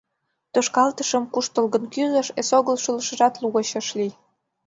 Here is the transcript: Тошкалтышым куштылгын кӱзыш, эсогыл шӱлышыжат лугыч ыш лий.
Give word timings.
Тошкалтышым 0.53 1.23
куштылгын 1.33 1.83
кӱзыш, 1.93 2.27
эсогыл 2.39 2.77
шӱлышыжат 2.83 3.33
лугыч 3.41 3.69
ыш 3.79 3.87
лий. 3.97 4.13